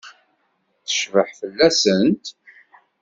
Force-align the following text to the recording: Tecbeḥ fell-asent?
Tecbeḥ 0.85 1.29
fell-asent? 1.39 2.25